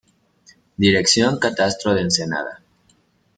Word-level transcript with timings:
Dirección 0.77 1.37
catastro 1.37 1.93
de 1.93 2.01
ensenada 2.01 2.63